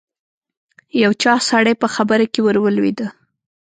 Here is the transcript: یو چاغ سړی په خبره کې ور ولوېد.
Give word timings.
یو 1.03 1.11
چاغ 1.21 1.39
سړی 1.51 1.73
په 1.81 1.87
خبره 1.95 2.25
کې 2.33 2.39
ور 2.43 2.57
ولوېد. 2.61 2.99